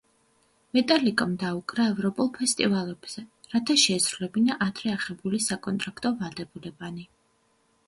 მეტალიკამ 0.77 1.35
დაუკრა 1.43 1.85
ევროპულ 1.89 2.31
ფესტივალებზე, 2.37 3.25
რათა 3.53 3.77
შეესრულებინა 3.83 4.59
ადრე 4.69 4.97
აღებული 4.97 5.43
საკონტრაქტო 5.51 6.15
ვალდებულებანი. 6.25 7.09